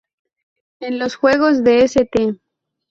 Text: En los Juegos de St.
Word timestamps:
En 0.79 0.97
los 0.97 1.13
Juegos 1.15 1.63
de 1.63 1.83
St. 1.83 2.09